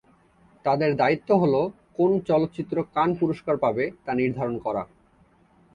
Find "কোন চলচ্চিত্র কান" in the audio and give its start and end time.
1.97-3.09